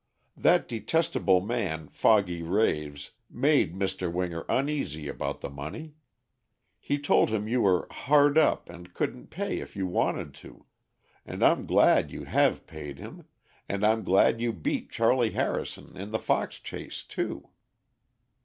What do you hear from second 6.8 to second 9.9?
told him you were 'hard up' and couldn't pay if you